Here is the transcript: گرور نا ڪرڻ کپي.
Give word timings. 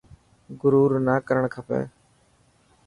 گرور 0.61 0.91
نا 1.05 1.15
ڪرڻ 1.27 1.43
کپي. 1.53 1.81